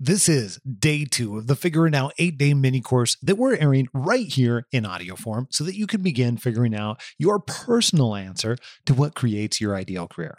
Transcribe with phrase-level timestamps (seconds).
[0.00, 3.56] This is day two of the Figure It Out eight day mini course that we're
[3.56, 8.16] airing right here in audio form so that you can begin figuring out your personal
[8.16, 10.38] answer to what creates your ideal career.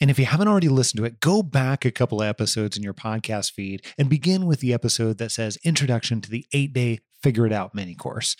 [0.00, 2.94] And if you haven't already listened to it, go back a couple episodes in your
[2.94, 7.46] podcast feed and begin with the episode that says Introduction to the eight day Figure
[7.46, 8.36] It Out mini course.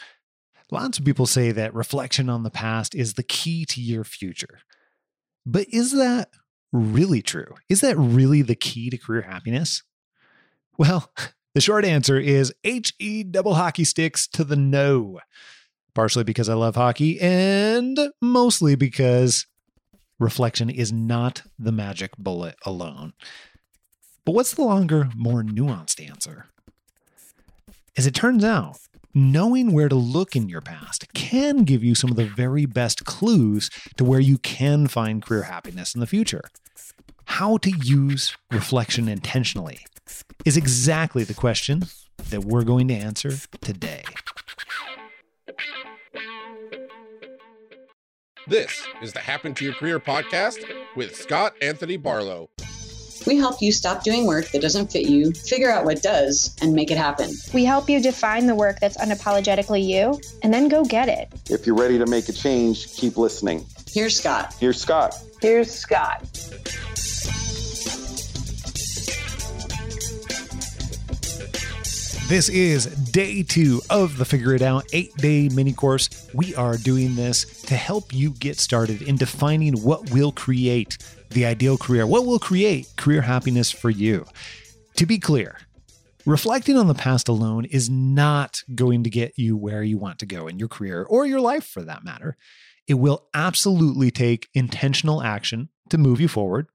[0.71, 4.61] Lots of people say that reflection on the past is the key to your future.
[5.45, 6.29] But is that
[6.73, 7.55] really true?
[7.69, 9.83] Is that really the key to career happiness?
[10.79, 11.11] Well,
[11.55, 15.21] the short answer is HE double hockey sticks to the no.
[15.95, 19.47] Partially because I love hockey, and mostly because
[20.19, 23.15] reflection is not the magic bullet alone.
[24.27, 26.47] But what's the longer, more nuanced answer?
[27.97, 28.77] As it turns out,
[29.15, 33.07] knowing where to look in your past can give you some of the very best
[33.07, 36.43] clues to where you can find career happiness in the future.
[37.27, 39.81] How to use reflection intentionally
[40.45, 41.85] is exactly the question
[42.31, 44.03] that we're going to answer today.
[48.47, 52.49] This is the Happen to Your Career podcast with Scott Anthony Barlow.
[53.27, 56.73] We help you stop doing work that doesn't fit you, figure out what does, and
[56.73, 57.33] make it happen.
[57.53, 61.29] We help you define the work that's unapologetically you and then go get it.
[61.51, 63.67] If you're ready to make a change, keep listening.
[63.91, 64.55] Here's Scott.
[64.61, 65.17] Here's Scott.
[65.43, 66.25] Here's Scott.
[72.29, 76.29] This is day two of the Figure It Out eight day mini course.
[76.35, 80.99] We are doing this to help you get started in defining what will create
[81.31, 84.27] the ideal career, what will create career happiness for you.
[84.97, 85.57] To be clear,
[86.25, 90.27] reflecting on the past alone is not going to get you where you want to
[90.27, 92.37] go in your career or your life for that matter.
[92.89, 96.67] It will absolutely take intentional action to move you forward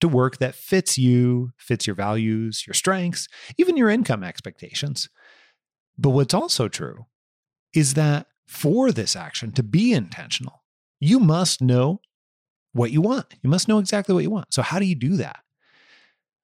[0.00, 5.08] to work that fits you, fits your values, your strengths, even your income expectations.
[5.96, 7.06] But what's also true
[7.74, 10.62] is that for this action to be intentional,
[11.00, 12.00] you must know
[12.72, 13.26] what you want.
[13.42, 14.52] You must know exactly what you want.
[14.52, 15.40] So, how do you do that?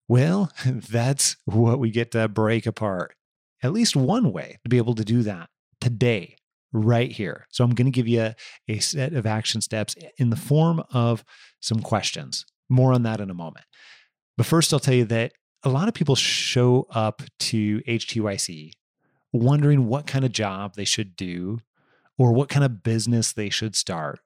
[0.08, 3.14] Well, that's what we get to break apart.
[3.62, 5.48] At least one way to be able to do that
[5.80, 6.36] today,
[6.72, 7.46] right here.
[7.50, 8.34] So, I'm going to give you
[8.68, 11.24] a, set of action steps in the form of
[11.60, 12.44] some questions.
[12.68, 13.64] More on that in a moment.
[14.36, 15.32] But first, I'll tell you that
[15.62, 18.72] a lot of people show up to HTYC
[19.32, 21.58] wondering what kind of job they should do
[22.16, 24.20] or what kind of business they should start.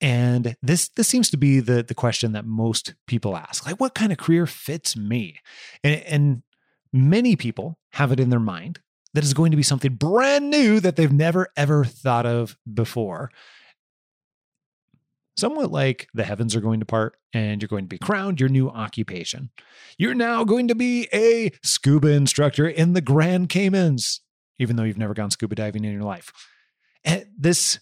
[0.00, 3.66] And this this seems to be the the question that most people ask.
[3.66, 5.38] Like what kind of career fits me?
[5.84, 6.42] And, and
[6.92, 8.80] many people have it in their mind
[9.14, 13.30] that is going to be something brand new that they've never ever thought of before
[15.36, 18.48] somewhat like the heavens are going to part and you're going to be crowned your
[18.48, 19.50] new occupation.
[19.98, 24.20] You're now going to be a scuba instructor in the Grand Caymans,
[24.58, 26.32] even though you've never gone scuba diving in your life.
[27.04, 27.80] And this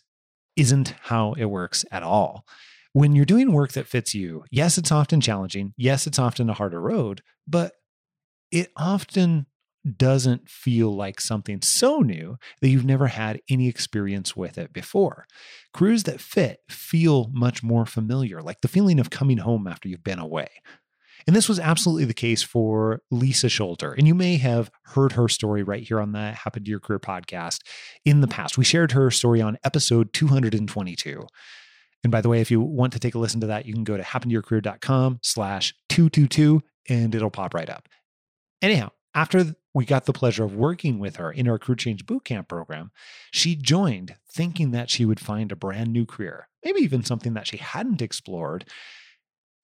[0.57, 2.47] isn't how it works at all.
[2.93, 5.75] When you're doing work that fits you, yes, it's often challenging.
[5.77, 7.73] Yes, it's often a harder road, but
[8.51, 9.47] it often
[9.97, 15.27] doesn't feel like something so new that you've never had any experience with it before.
[15.73, 20.05] Careers that fit feel much more familiar, like the feeling of coming home after you've
[20.05, 20.49] been away.
[21.27, 23.95] And this was absolutely the case for Lisa Scholter.
[23.97, 26.99] And you may have heard her story right here on the Happen to Your Career
[26.99, 27.61] podcast
[28.05, 28.57] in the past.
[28.57, 31.23] We shared her story on episode 222.
[32.03, 33.85] And by the way, if you want to take a listen to that, you can
[33.85, 37.89] go to happentoyourcareer.com slash 222 and it'll pop right up.
[38.63, 42.49] Anyhow, after we got the pleasure of working with her in our Career Change Bootcamp
[42.49, 42.91] program,
[43.31, 47.47] she joined thinking that she would find a brand new career, maybe even something that
[47.47, 48.65] she hadn't explored.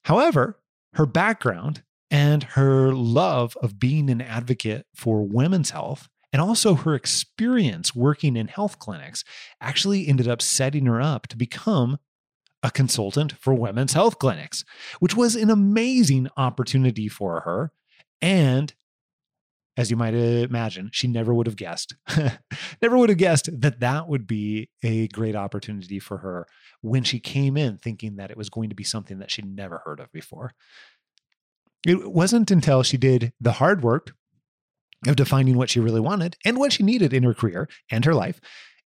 [0.04, 0.60] However,
[0.94, 6.94] her background and her love of being an advocate for women's health and also her
[6.94, 9.24] experience working in health clinics
[9.60, 11.98] actually ended up setting her up to become
[12.62, 14.64] a consultant for women's health clinics,
[14.98, 17.72] which was an amazing opportunity for her
[18.20, 18.74] and
[19.76, 21.94] as you might imagine, she never would have guessed,
[22.82, 26.46] never would have guessed that that would be a great opportunity for her
[26.80, 29.82] when she came in thinking that it was going to be something that she'd never
[29.84, 30.52] heard of before.
[31.86, 34.12] It wasn't until she did the hard work
[35.06, 38.14] of defining what she really wanted and what she needed in her career and her
[38.14, 38.40] life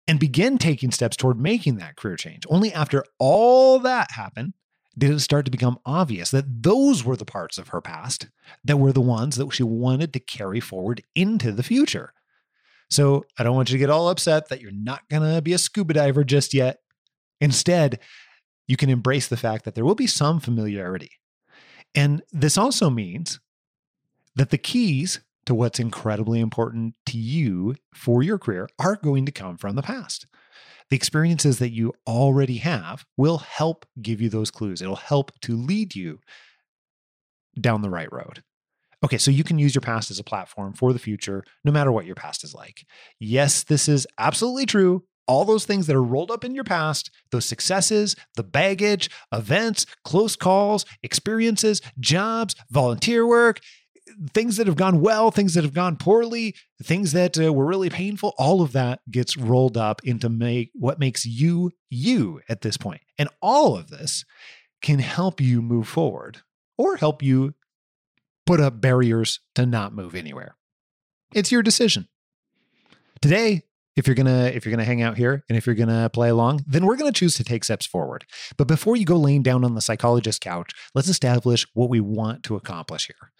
[0.09, 2.43] and begin taking steps toward making that career change.
[2.49, 4.55] Only after all that happened
[4.97, 8.29] did it start to become obvious that those were the parts of her past
[8.65, 12.13] that were the ones that she wanted to carry forward into the future.
[12.91, 15.53] So I don't want you to get all upset that you're not going to be
[15.53, 16.79] a scuba diver just yet.
[17.41, 18.01] Instead,
[18.67, 21.11] you can embrace the fact that there will be some familiarity.
[21.95, 23.41] And this also means
[24.35, 29.33] that the keys to what's incredibly important to you for your career are going to
[29.33, 30.27] come from the past.
[30.91, 34.83] The experiences that you already have will help give you those clues.
[34.83, 36.19] It'll help to lead you
[37.59, 38.43] down the right road.
[39.03, 41.91] Okay, so you can use your past as a platform for the future, no matter
[41.91, 42.85] what your past is like.
[43.19, 45.05] Yes, this is absolutely true.
[45.27, 49.87] All those things that are rolled up in your past, those successes, the baggage, events,
[50.05, 53.61] close calls, experiences, jobs, volunteer work,
[54.33, 57.91] things that have gone well, things that have gone poorly, things that uh, were really
[57.91, 62.77] painful, all of that gets rolled up into make what makes you you at this
[62.77, 63.01] point.
[63.19, 64.25] And all of this
[64.83, 66.39] can help you move forward
[66.79, 67.55] or help you
[68.47, 70.57] put up barriers to not move anywhere.
[71.33, 72.09] It's your decision.
[73.21, 73.63] Today,
[73.97, 76.65] if you're gonna if you're gonna hang out here and if you're gonna play along
[76.67, 78.25] then we're gonna choose to take steps forward
[78.57, 82.43] but before you go laying down on the psychologist couch let's establish what we want
[82.43, 83.33] to accomplish here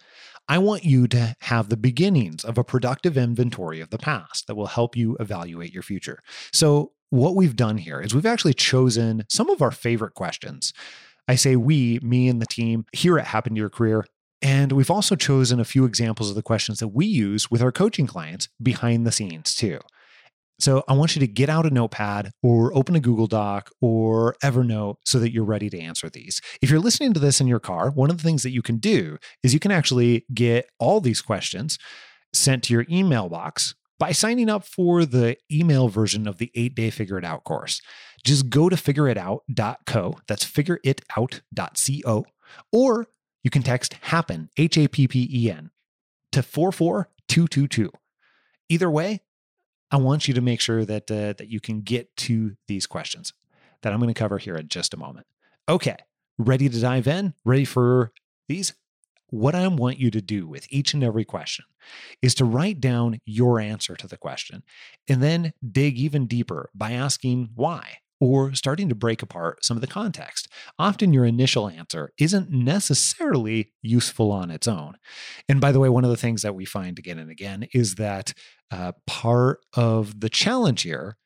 [0.51, 4.55] i want you to have the beginnings of a productive inventory of the past that
[4.55, 6.21] will help you evaluate your future.
[6.51, 10.73] So what we've done here is we've actually chosen some of our favorite questions.
[11.27, 14.05] I say we me and the team here at happen to your career
[14.41, 17.71] and we've also chosen a few examples of the questions that we use with our
[17.71, 19.79] coaching clients behind the scenes too
[20.61, 24.35] so I want you to get out a notepad or open a Google Doc or
[24.43, 26.41] Evernote so that you're ready to answer these.
[26.61, 28.77] If you're listening to this in your car, one of the things that you can
[28.77, 31.79] do is you can actually get all these questions
[32.33, 36.75] sent to your email box by signing up for the email version of the eight
[36.75, 37.81] day Figure It Out course.
[38.23, 42.25] Just go to figureitout.co, that's figureitout.co,
[42.71, 43.07] or
[43.43, 45.71] you can text HAPPEN, H A P P E N,
[46.31, 47.91] to 44222.
[48.69, 49.21] Either way,
[49.91, 53.33] I want you to make sure that uh, that you can get to these questions
[53.81, 55.27] that I'm going to cover here in just a moment.
[55.67, 55.97] Okay,
[56.37, 57.33] ready to dive in?
[57.43, 58.11] Ready for
[58.47, 58.73] these?
[59.27, 61.65] What I want you to do with each and every question
[62.21, 64.63] is to write down your answer to the question
[65.07, 69.81] and then dig even deeper by asking why or starting to break apart some of
[69.81, 70.47] the context.
[70.77, 74.97] Often your initial answer isn't necessarily useful on its own.
[75.49, 77.95] And by the way, one of the things that we find again and again is
[77.95, 78.33] that
[78.69, 81.17] uh, part of the challenge here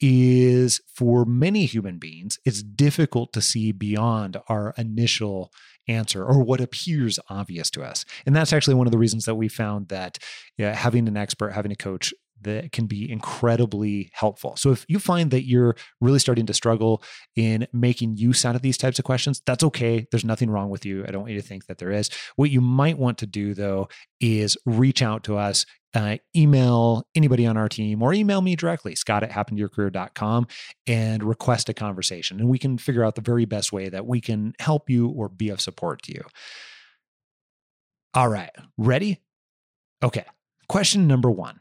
[0.00, 5.50] is for many human beings, it's difficult to see beyond our initial
[5.88, 8.04] answer or what appears obvious to us.
[8.26, 10.18] And that's actually one of the reasons that we found that
[10.58, 12.12] having an expert, having a coach
[12.44, 14.56] that can be incredibly helpful.
[14.56, 17.02] So if you find that you're really starting to struggle
[17.36, 20.06] in making use out of these types of questions, that's okay.
[20.10, 21.04] There's nothing wrong with you.
[21.06, 22.10] I don't want you to think that there is.
[22.36, 23.88] What you might want to do though
[24.20, 25.66] is reach out to us.
[25.96, 30.44] Uh, email anybody on our team or email me directly, scott at happentoyourcareer.com,
[30.88, 32.40] and request a conversation.
[32.40, 35.28] And we can figure out the very best way that we can help you or
[35.28, 36.22] be of support to you.
[38.12, 39.20] All right, ready?
[40.02, 40.24] Okay.
[40.68, 41.60] Question number one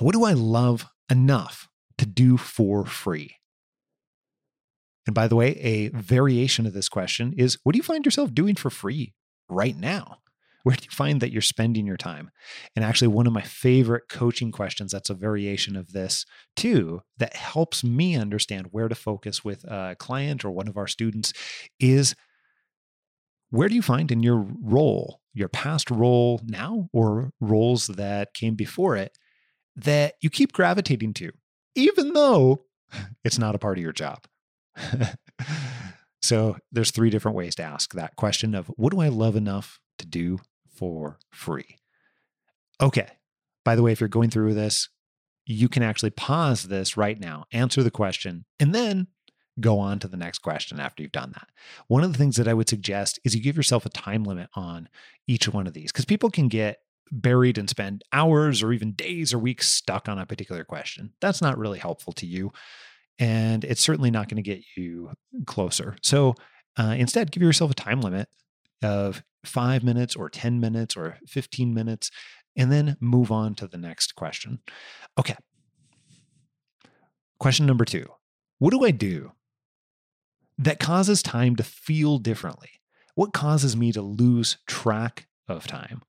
[0.00, 1.68] what do I love enough
[1.98, 3.36] to do for free?
[5.06, 8.34] And by the way, a variation of this question is what do you find yourself
[8.34, 9.14] doing for free
[9.48, 10.18] right now?
[10.62, 12.30] Where do you find that you're spending your time?
[12.76, 17.34] And actually, one of my favorite coaching questions that's a variation of this too, that
[17.34, 21.32] helps me understand where to focus with a client or one of our students
[21.78, 22.14] is
[23.48, 28.54] where do you find in your role, your past role now, or roles that came
[28.54, 29.16] before it,
[29.76, 31.30] that you keep gravitating to,
[31.74, 32.64] even though
[33.24, 34.26] it's not a part of your job.
[36.22, 39.80] so there's three different ways to ask that question of what do I love enough
[39.98, 40.38] to do
[40.74, 41.76] for free?
[42.80, 43.08] Okay.
[43.64, 44.88] By the way, if you're going through this,
[45.46, 49.08] you can actually pause this right now, answer the question, and then
[49.58, 51.48] go on to the next question after you've done that.
[51.88, 54.48] One of the things that I would suggest is you give yourself a time limit
[54.54, 54.88] on
[55.26, 56.78] each one of these because people can get
[57.10, 61.12] buried and spend hours or even days or weeks stuck on a particular question.
[61.20, 62.52] That's not really helpful to you.
[63.18, 65.12] And it's certainly not going to get you
[65.46, 65.96] closer.
[66.02, 66.34] So
[66.78, 68.28] uh, instead, give yourself a time limit
[68.82, 72.10] of five minutes or 10 minutes or 15 minutes,
[72.56, 74.60] and then move on to the next question.
[75.18, 75.36] Okay.
[77.38, 78.06] Question number two
[78.58, 79.32] What do I do
[80.58, 82.70] that causes time to feel differently?
[83.14, 86.02] What causes me to lose track of time?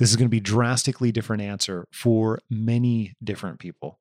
[0.00, 4.00] This is going to be drastically different answer for many different people.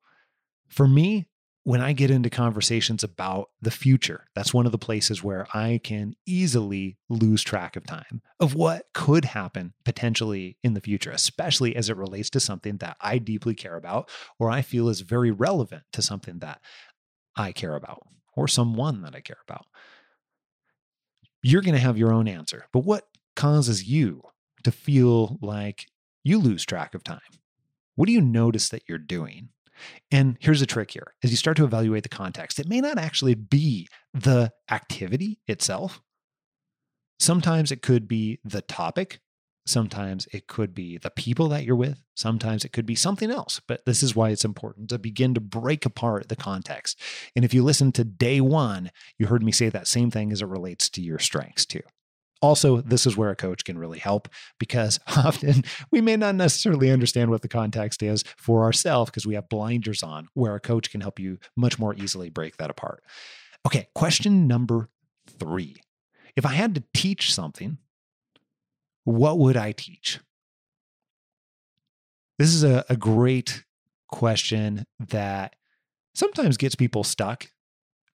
[0.69, 1.27] For me,
[1.65, 5.81] when I get into conversations about the future, that's one of the places where I
[5.83, 11.75] can easily lose track of time of what could happen potentially in the future, especially
[11.75, 15.31] as it relates to something that I deeply care about or I feel is very
[15.31, 16.61] relevant to something that
[17.35, 19.65] I care about or someone that I care about.
[21.43, 24.23] You're going to have your own answer, but what causes you
[24.63, 25.87] to feel like
[26.23, 27.19] you lose track of time?
[27.95, 29.49] What do you notice that you're doing?
[30.11, 32.97] And here's a trick here as you start to evaluate the context, it may not
[32.97, 36.01] actually be the activity itself.
[37.19, 39.19] Sometimes it could be the topic.
[39.65, 42.01] Sometimes it could be the people that you're with.
[42.15, 43.61] Sometimes it could be something else.
[43.67, 46.99] But this is why it's important to begin to break apart the context.
[47.35, 50.41] And if you listen to day one, you heard me say that same thing as
[50.41, 51.81] it relates to your strengths too.
[52.41, 54.29] Also, this is where a coach can really help
[54.59, 59.35] because often we may not necessarily understand what the context is for ourselves because we
[59.35, 63.03] have blinders on, where a coach can help you much more easily break that apart.
[63.65, 64.89] Okay, question number
[65.27, 65.77] three.
[66.35, 67.77] If I had to teach something,
[69.03, 70.19] what would I teach?
[72.37, 73.65] This is a, a great
[74.07, 75.55] question that
[76.13, 77.47] sometimes gets people stuck,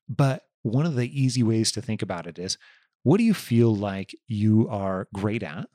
[0.10, 2.58] but one of the easy ways to think about it is
[3.06, 5.70] what do you feel like you are great at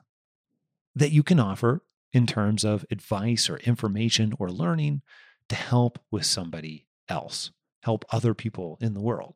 [0.93, 5.01] that you can offer in terms of advice or information or learning
[5.47, 7.51] to help with somebody else,
[7.83, 9.35] help other people in the world?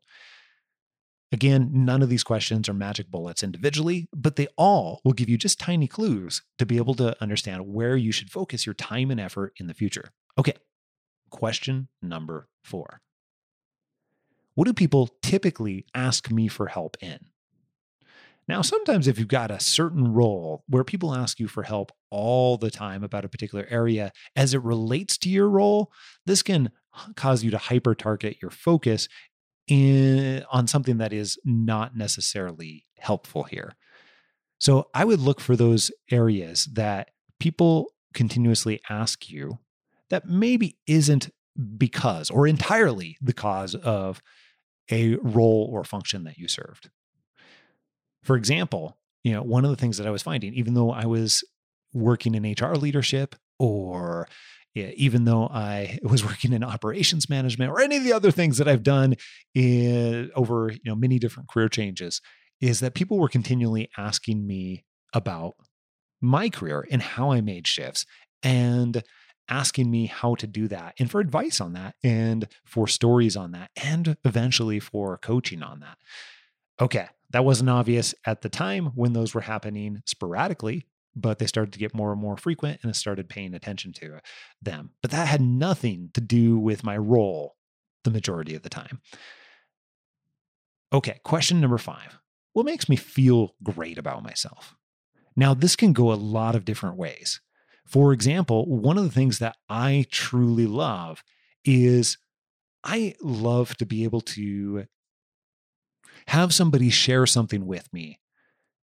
[1.32, 5.38] Again, none of these questions are magic bullets individually, but they all will give you
[5.38, 9.22] just tiny clues to be able to understand where you should focus your time and
[9.22, 10.12] effort in the future.
[10.38, 10.56] Okay,
[11.30, 13.00] question number four
[14.54, 17.28] What do people typically ask me for help in?
[18.48, 22.58] Now, sometimes if you've got a certain role where people ask you for help all
[22.58, 25.92] the time about a particular area as it relates to your role,
[26.26, 26.70] this can
[27.16, 29.08] cause you to hyper target your focus
[29.68, 33.74] in, on something that is not necessarily helpful here.
[34.60, 37.10] So I would look for those areas that
[37.40, 39.60] people continuously ask you
[40.10, 41.32] that maybe isn't
[41.78, 44.22] because or entirely the cause of
[44.92, 46.90] a role or function that you served.
[48.26, 51.06] For example, you know, one of the things that I was finding, even though I
[51.06, 51.44] was
[51.94, 54.28] working in HR leadership or
[54.74, 58.58] yeah, even though I was working in operations management or any of the other things
[58.58, 59.16] that I've done
[59.54, 62.22] in, over you know many different career changes,
[62.60, 65.54] is that people were continually asking me about
[66.22, 68.06] my career and how I made shifts
[68.44, 69.02] and
[69.48, 73.52] asking me how to do that and for advice on that and for stories on
[73.52, 75.98] that and eventually for coaching on that.
[76.82, 81.74] Okay, that wasn't obvious at the time when those were happening sporadically, but they started
[81.74, 84.20] to get more and more frequent and I started paying attention to uh,
[84.62, 84.92] them.
[85.02, 87.56] But that had nothing to do with my role
[88.04, 89.02] the majority of the time.
[90.94, 92.20] Okay, question number five
[92.54, 94.76] What makes me feel great about myself?
[95.36, 97.42] Now, this can go a lot of different ways.
[97.86, 101.24] For example, one of the things that I truly love
[101.66, 102.18] is
[102.84, 104.86] I love to be able to
[106.28, 108.20] have somebody share something with me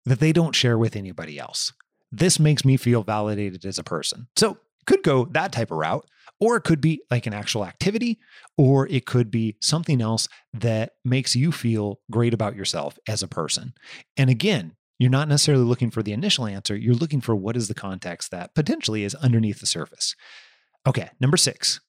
[0.05, 1.73] that they don't share with anybody else.
[2.13, 4.29] This makes me feel validated as a person.
[4.37, 6.07] So, could go that type of route,
[6.41, 8.19] or it could be like an actual activity,
[8.57, 13.29] or it could be something else that makes you feel great about yourself as a
[13.29, 13.75] person.
[14.17, 17.69] And again, you're not necessarily looking for the initial answer, you're looking for what is
[17.69, 20.17] the context that potentially is underneath the surface.
[20.87, 21.81] Okay, number six.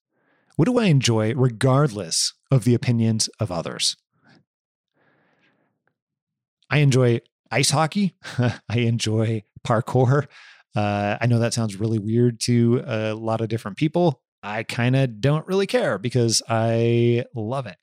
[0.56, 3.96] What do I enjoy regardless of the opinions of others?
[6.72, 7.20] I enjoy
[7.52, 8.16] ice hockey.
[8.40, 10.28] I enjoy parkour.
[10.74, 14.22] Uh, I know that sounds really weird to a lot of different people.
[14.42, 17.76] I kind of don't really care because I love it.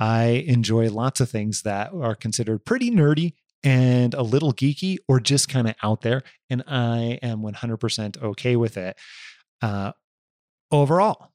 [0.00, 5.20] I enjoy lots of things that are considered pretty nerdy and a little geeky or
[5.20, 6.22] just kind of out there.
[6.48, 8.98] And I am 100% okay with it.
[9.60, 9.92] Uh,
[10.72, 11.32] overall,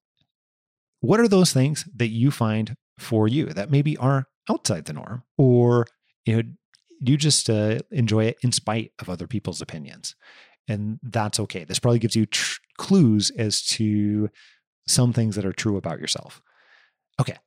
[1.02, 5.24] what are those things that you find for you that maybe are outside the norm
[5.38, 5.86] or
[6.26, 6.44] you know
[7.10, 10.16] you just uh, enjoy it in spite of other people's opinions.
[10.68, 11.64] And that's okay.
[11.64, 14.30] This probably gives you tr- clues as to
[14.88, 16.42] some things that are true about yourself.
[17.20, 17.38] Okay.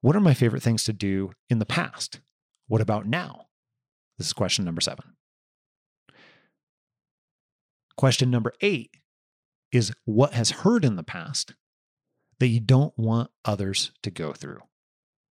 [0.00, 2.20] What are my favorite things to do in the past?
[2.68, 3.46] What about now?
[4.18, 5.16] This is question number seven.
[7.96, 8.90] Question number eight
[9.72, 11.54] is what has hurt in the past
[12.38, 14.60] that you don't want others to go through?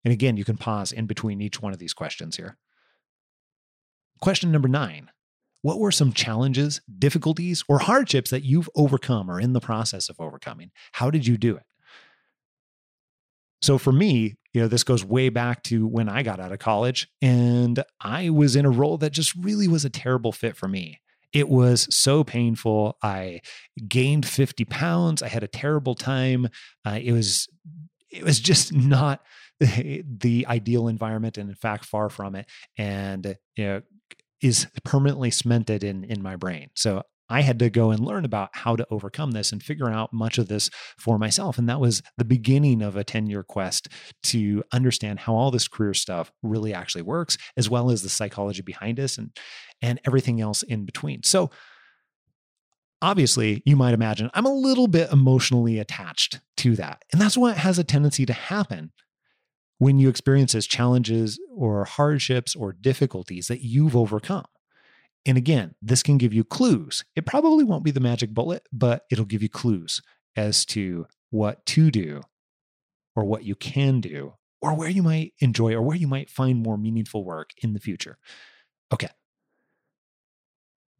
[0.04, 2.56] And again, you can pause in between each one of these questions here.
[4.20, 5.10] Question number nine
[5.62, 10.20] What were some challenges, difficulties, or hardships that you've overcome or in the process of
[10.20, 10.70] overcoming?
[10.92, 11.64] How did you do it?
[13.62, 16.58] So for me, you know, this goes way back to when I got out of
[16.58, 20.66] college and I was in a role that just really was a terrible fit for
[20.66, 21.00] me.
[21.32, 22.96] It was so painful.
[23.02, 23.40] I
[23.86, 25.22] gained 50 pounds.
[25.22, 26.48] I had a terrible time.
[26.84, 27.48] Uh, it was,
[28.10, 29.22] it was just not
[29.60, 32.46] the ideal environment and in fact far from it.
[32.78, 33.82] And, you know,
[34.42, 36.70] is permanently cemented in in my brain.
[36.74, 40.12] So I had to go and learn about how to overcome this and figure out
[40.12, 40.68] much of this
[40.98, 41.56] for myself.
[41.56, 43.88] And that was the beginning of a 10 year quest
[44.24, 48.62] to understand how all this career stuff really actually works, as well as the psychology
[48.62, 49.30] behind us and,
[49.80, 51.22] and everything else in between.
[51.22, 51.50] So,
[53.00, 57.04] obviously, you might imagine I'm a little bit emotionally attached to that.
[57.12, 58.90] And that's what has a tendency to happen
[59.80, 64.44] when you experience as challenges or hardships or difficulties that you've overcome.
[65.24, 67.02] And again, this can give you clues.
[67.16, 70.02] It probably won't be the magic bullet, but it'll give you clues
[70.36, 72.20] as to what to do
[73.16, 76.62] or what you can do or where you might enjoy or where you might find
[76.62, 78.18] more meaningful work in the future.
[78.92, 79.08] Okay.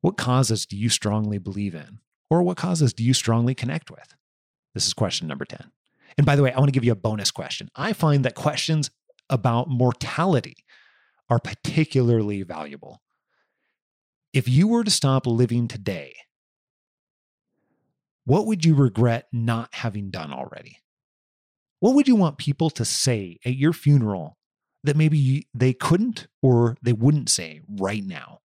[0.00, 1.98] What causes do you strongly believe in?
[2.30, 4.14] Or what causes do you strongly connect with?
[4.72, 5.70] This is question number 10.
[6.16, 7.68] And by the way, I want to give you a bonus question.
[7.74, 8.90] I find that questions
[9.28, 10.56] about mortality
[11.28, 13.00] are particularly valuable
[14.32, 16.14] if you were to stop living today,
[18.24, 20.78] what would you regret not having done already?
[21.80, 24.36] What would you want people to say at your funeral
[24.84, 28.40] that maybe they couldn't or they wouldn't say right now?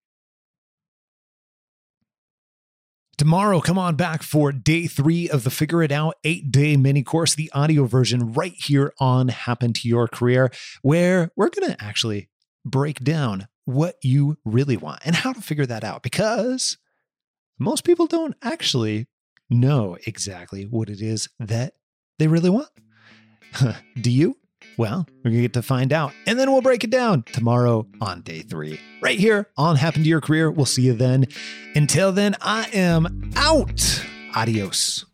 [3.25, 7.01] Tomorrow, come on back for day three of the Figure It Out eight day mini
[7.01, 10.51] course, the audio version right here on Happen to Your Career,
[10.83, 12.29] where we're going to actually
[12.63, 16.77] break down what you really want and how to figure that out because
[17.57, 19.07] most people don't actually
[19.49, 21.73] know exactly what it is that
[22.19, 22.69] they really want.
[23.99, 24.37] Do you?
[24.77, 26.11] Well, we're going to get to find out.
[26.27, 30.09] And then we'll break it down tomorrow on day three, right here on Happen to
[30.09, 30.51] Your Career.
[30.51, 31.25] We'll see you then.
[31.75, 34.05] Until then, I am out.
[34.35, 35.05] Adios.